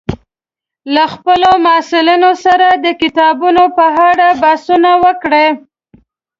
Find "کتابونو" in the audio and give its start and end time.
3.01-3.63